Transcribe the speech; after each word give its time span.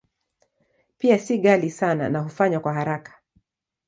Pia 0.97 1.17
si 1.19 1.37
ghali 1.37 1.69
sana 1.71 2.09
na 2.09 2.19
hufanywa 2.19 2.59
kwa 2.61 2.73
haraka. 2.73 3.21